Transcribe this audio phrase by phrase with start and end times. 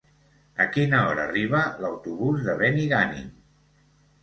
[0.63, 3.31] A quina hora arriba l'autobús de Benigànim?